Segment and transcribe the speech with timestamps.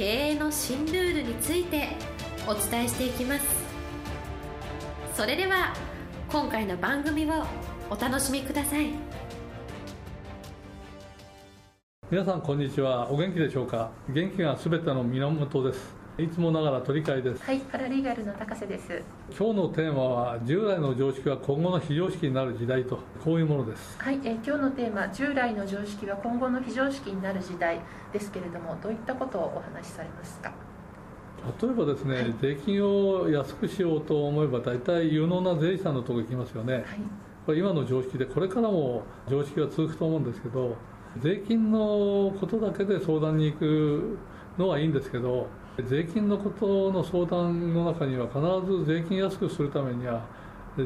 [0.00, 1.88] 経営の新ルールについて
[2.48, 3.44] お伝えしていきます。
[5.14, 5.74] それでは
[6.32, 7.44] 今回の番組を
[7.90, 8.86] お楽しみください。
[12.10, 13.12] 皆さんこんにちは。
[13.12, 13.90] お元気でしょうか？
[14.08, 15.99] 元気がすべての源です。
[16.18, 17.42] いつもながら取り替えです。
[17.42, 19.02] はいパラリーガルの高瀬です。
[19.30, 23.96] 今日のテーマは従来の常識は今後の非常識になる時代とこういうものです。
[23.98, 27.80] はい、えー今日のテーマ従来の常識は今後の非常識になる時代
[28.12, 30.52] ですけれどもどういったことをお話しされますか？
[31.62, 36.84] 例えばですね、税金を安くしようと思えば大体有能な税理士さんのところ行きますよね、はい。
[37.46, 40.76] これ今の常識でこれからも常識は続くと思うんですけど
[41.18, 44.18] 税金のことだけで相談に行く
[44.58, 45.46] のはいいんですけど
[45.78, 50.22] 税金のことの相談の中には必ず税金安くするためには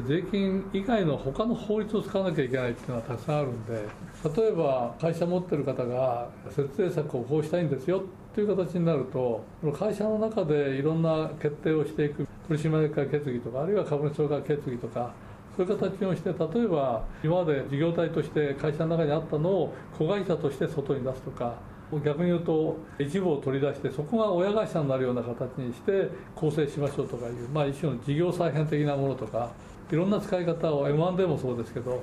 [0.07, 3.87] 税金以外の他の法律を使わなきゃいけないっていうのはたくさんあるんで
[4.35, 9.43] 例えば会社持ってる方が節税策をこうしたいんですよっていう形になると
[9.77, 15.13] 会社の中でいろんな決定をしていく取締役会決議とかあるいは株主総会決議とか
[15.55, 21.55] そういう形をして例えば今まで事業体として会社の中にあったのを子会社として外に出すとか
[22.03, 29.51] 逆に言うと一部を取り出してそこが親会社になるような形にして構成しましょうとかいう、まあ、一種の事業再編的なものとか
[29.91, 32.01] いろんな使い方を M1 もそうですけど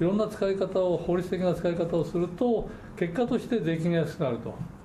[0.00, 4.38] いろんな使い方を法律的な使い方をすると結果として税金が安くなる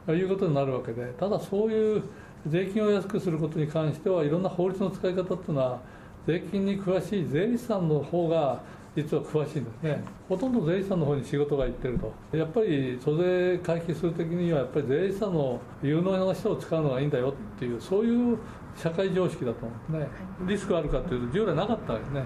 [0.06, 2.04] ということになるわけでただそういう
[2.48, 5.80] 税金を安くすることに関してはいろんな法律の使い方っていうのは
[6.28, 8.62] 税金に詳しい税理士さんの方が
[8.96, 10.04] 実は詳しいんですね。
[10.30, 12.38] ほとんど税理士さんの方に仕事が行ってると。
[12.38, 18.38] やっぱり租税回避する的にはやっぱり税理士さんの有能な人を使うのがいいんだよっていうそういう
[18.76, 20.18] 社会常識だと思うんですね。
[20.48, 22.24] リスクあるかというと従来なかったわけですね。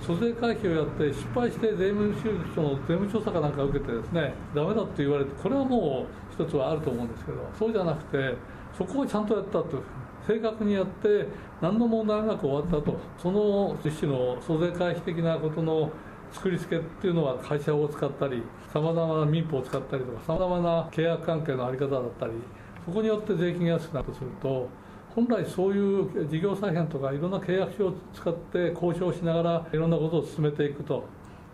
[0.00, 8.34] 租税回避をやって失敗して税務収書の税務調査かなんかを受けてですねダメだって言われてこれはもう一つはあると思うんですけどそうじゃなくて
[8.76, 9.64] そこをちゃんとやったと
[10.26, 11.26] 正確にやって
[11.60, 12.96] 何の問題なく終わったと。
[13.18, 15.90] その一種の租税回避的なことの
[16.32, 22.32] 作り付けっていうのは会社を使ったりさまざまな民法を使ったりとかさまざまな契約関係の在り方だったり
[22.84, 24.68] そこによって税金が安くなるとすると
[25.14, 31.04] 本来そういう事業再編とかいろんな契約書を使って交渉しながらいろんなことを進めていくと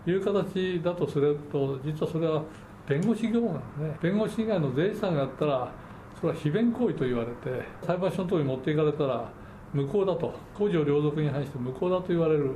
[0.06, 2.42] いう形だとすると実はそれは
[2.88, 3.98] 弁護士業務なんですね。
[4.00, 5.72] 弁護士以外の税理士さんがやったら
[6.20, 9.30] それは非弁行為と言われて裁判所のところに持っていかれたら
[9.74, 10.32] 無効だと。
[10.54, 12.52] 公序良俗に反して無効だと言われる。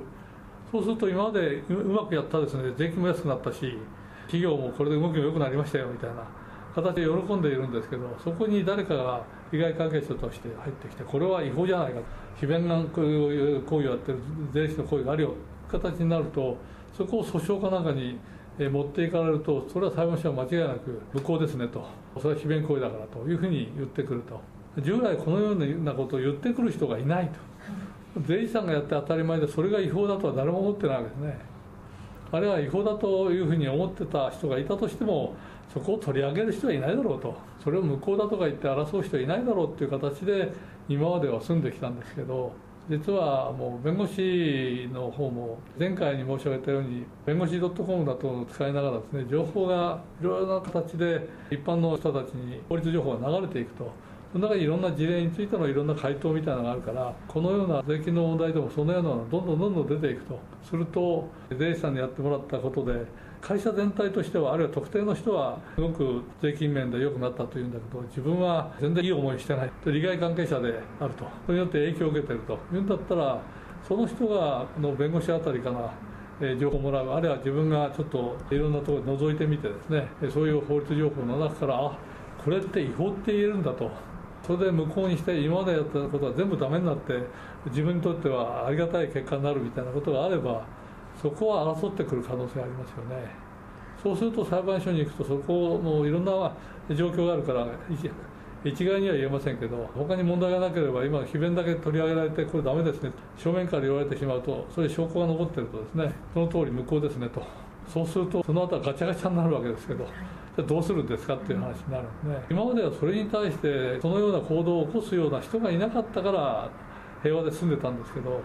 [0.72, 2.72] そうすると今までうまくやったですね。
[2.78, 3.76] 税金も安くなったし
[4.22, 6.26] 企業もこれで動きも良くなりましたよみたいな
[6.74, 12.00] 形で喜んでいるんですけどそこに誰かが被害関係者として入ってきてこれは違法じゃないか
[12.36, 14.18] 非弁がこういう行為をやってる
[14.50, 15.34] 税理士の行為があるよ。
[15.70, 16.56] 形になると
[16.96, 18.18] そこを訴訟かなんかに
[18.58, 21.84] 持っていかれるとそれは裁判所は間違いなく無効ですねと。
[22.18, 24.40] それは非弁行為だからというふうに言ってくると。
[24.80, 27.38] 従来このようなことを言ってくる人がいないと。
[28.20, 31.38] 税理士さんがやって当たり前でそれが違法だとは誰も思ってないわけですね。
[32.30, 35.34] あれは違法だというふうに思ってた人がいたとしても
[35.72, 37.34] そこを取り上げる人はいないだろうと。
[37.62, 40.52] それを無効だとか言って争う人はいないだろうっていう形で
[40.88, 42.52] 今までは済んできたんですけど
[42.90, 53.92] 実はもう弁護士の方も前回に申し上げたように弁護士 .com だと使いながらですね情報がいろいろな形で一般の人たちに法律情報が流れていくと。
[54.32, 60.38] その中にいろんな事例についてのいろんな回答みたいなのがあるからこのような税金の問題でもそのようなのがどんどんどんどん出ていくと。
[60.62, 63.04] すると税理士さんにやってもらったことで
[63.42, 71.26] 会社全体としてはあるいは特定の人はすごく税金面で良くなったというんだけど自分は全然いい思いしてない利害関係者であると。
[71.44, 72.54] それによって影響を受けていると。
[72.54, 73.40] いうんだったら
[73.86, 75.70] その人があの弁護士あたりか
[76.40, 77.10] ら情報をもらう。
[77.10, 81.98] あるいは自分がちょっといろんなところで覗いてみてですねそういう法律情報の中からあ
[82.42, 83.90] これって違法って言えるんだと。
[84.46, 87.14] それで無効にして今までやったことは全部ダメになって
[87.66, 90.64] 自分にとってはありがたい結果になるみたいなことがあれば
[91.20, 93.42] そこは争ってくる可能性がありますよね。
[94.02, 96.52] そうすると裁判所に行くとそこのいろんな
[96.90, 97.68] 状況があるから
[98.64, 107.42] 一概には言えませんけど他に問題がなければ今非弁だけ取り上げられてこれダメですね正面から言われてしまうとそれ証拠が残ってるとですねその通り無効ですねと。
[107.86, 110.06] そうするとその後はガチャガチャになるわけですけど
[110.56, 116.70] じゃどうするんですかっていう話になるんで、今まではそれに対してそのような行動を起こすような人がいなかったから
[117.22, 118.40] 平和で住んでたんですけど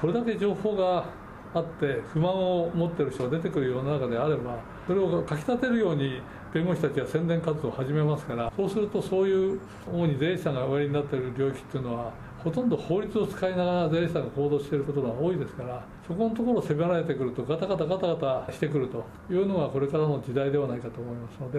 [0.00, 1.04] これだけ情報が
[1.54, 6.20] あって不満を持ってる人が出てくる世の中であればそれをかきたてるように
[6.52, 9.60] 弁護士たちは宣伝活動を始めますからそうするとそういう
[9.90, 12.12] 主に税理士さんがおやりになっている領域っていうのは
[12.42, 21.58] ほとんど法律を使いながら税理士さんが行動していることが多いですからそこのところを迫られてくるとガタガタガタガタしてくるというのがこれからの時代ではないかと思いますので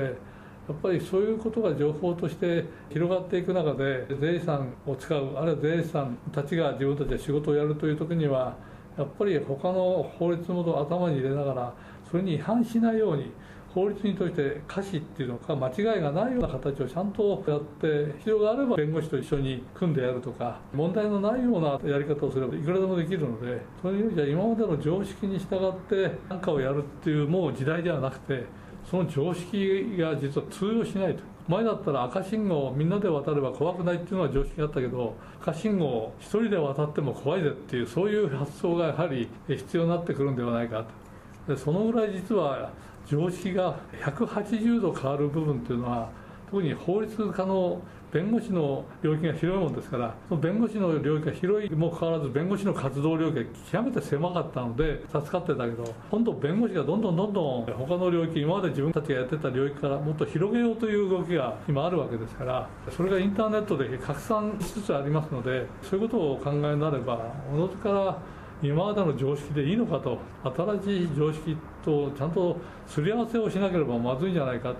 [0.69, 8.55] やっぱりそういうことが情報として広がっていく中で税理士さんを使うあるいは税理士さんたちが自分たちで仕事をやるという時には
[8.97, 11.73] やっぱり他の法律も頭に入れながら
[12.09, 13.31] それに違反しないように
[13.73, 28.45] 法律にとって可視っていうのか間違いがないような形をちゃんとやって必要があれば弁護士と一緒に組んでやるとか問題のないようなやり方をすればいくらでもできるのでそういう意味じゃ今までの常識に従って何かをやるっていうもう時代ではなくて
[28.89, 31.23] その常識が実は通用しないと。
[31.47, 41.08] 前だったら赤信号みんなで渡れば怖くないっていうのは常識だったけど赤信号を一人で渡っても怖いぜっていうそういう発想がやはり必要になってくるんではないかと。
[41.49, 42.71] でそのぐらい実は
[43.07, 46.09] 常識が180度変わる部分っていうのは
[46.51, 47.81] 特に法律家の
[48.11, 68.19] 弁護士の領域が広いもんですからその弁護士の領域が広いにもかかわらず弁護士の活動領域が極めて狭かったので助かってたけど今度弁護士がどんどんどんどん他の領域今まで自分たちがやってた領域からもっと広げようという動きが今あるわけですからそれがインターネットで拡散しつつありますのでそういうことをお考えになればおのずから
[68.61, 72.57] 今までの常識でいいのかと新しい常識とちゃんと
[72.87, 74.73] すり合わせをしなければまずいんじゃないか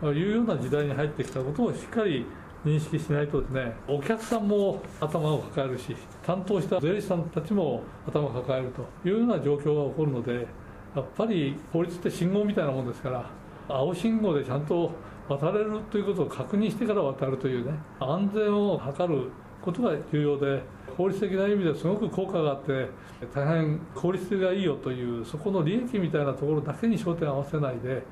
[0.00, 2.26] というような時代に入ってきたことをしっかり
[2.64, 10.46] 認識しないとですねお客さんも頭を抱えるし担当した税理士さんたちも頭を抱えるというような状況が起こるので
[10.94, 13.30] やっぱり法律って信号みたいなもんですから
[13.68, 14.90] 青信号でちゃんと
[15.28, 19.30] 渡れるということを確認してから渡るというね安全を図る
[19.62, 20.62] ことが重要で
[20.96, 22.88] 法律的な意味ですごく効果があって
[23.34, 28.02] 大変効率がいいよというそこの利益みたいなところだけに焦点を合わせないで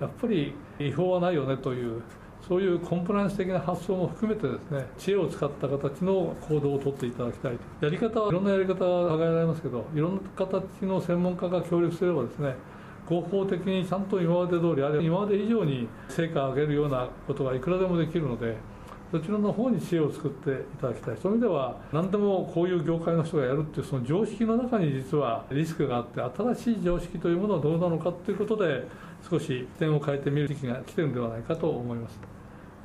[0.00, 2.02] やっぱり違法はないよねという
[2.46, 7.86] そういうコンプライアンス的な発想も含めてですね知恵を使った形の行動をとっていただきたいと。
[7.86, 12.54] やり方はいろんなやり方が考えられますけどいろんな形の専門家が協力すればですね
[13.08, 18.56] 合法的にちゃんと今まで通りあるいは今まで以上に成果を上げるようなことがいくらでもできるので
[19.12, 28.88] そちらの方に知恵を作っていただきたいそういう意味では何でもこういう業界の人がやるっていうその常識の中に実はリスクがあって新しい常識というものはどうなのかということで
[29.28, 32.18] 少し点を変えてみる時期が来てるんではないかと思います。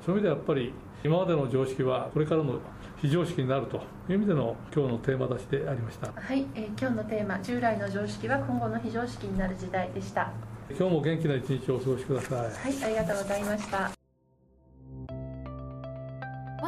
[0.05, 2.59] そういう意味ではやっぱり今までの常識はこれからの
[2.97, 3.77] 非常識になると
[4.09, 6.11] いう意味での今日のテーマ出しでありました。
[6.13, 10.31] はい、えー今日のテーマ従来の常識は今後の非常識になる時代でした
[10.69, 12.39] 今日も元気な一日をお過ごしください。
[12.39, 13.77] はいありがとうございました。
[13.79, 13.96] 本